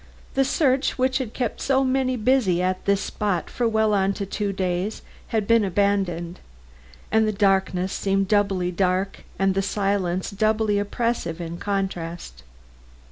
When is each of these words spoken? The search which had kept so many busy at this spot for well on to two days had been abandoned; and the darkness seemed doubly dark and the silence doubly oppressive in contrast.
The 0.33 0.43
search 0.43 0.97
which 0.97 1.19
had 1.19 1.35
kept 1.35 1.61
so 1.61 1.83
many 1.83 2.15
busy 2.15 2.59
at 2.59 2.85
this 2.85 3.01
spot 3.01 3.51
for 3.51 3.67
well 3.67 3.93
on 3.93 4.13
to 4.13 4.25
two 4.25 4.51
days 4.51 5.03
had 5.27 5.45
been 5.45 5.63
abandoned; 5.63 6.39
and 7.11 7.27
the 7.27 7.31
darkness 7.31 7.93
seemed 7.93 8.27
doubly 8.27 8.71
dark 8.71 9.19
and 9.37 9.53
the 9.53 9.61
silence 9.61 10.31
doubly 10.31 10.79
oppressive 10.79 11.39
in 11.39 11.59
contrast. 11.59 12.41